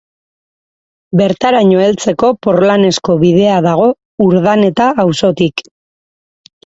Bertaraino 1.19 1.83
heltzeko 1.87 2.31
porlanezko 2.47 3.17
bidea 3.27 3.61
dago 3.69 3.89
Urdaneta 4.29 4.89
auzotik 5.05 5.67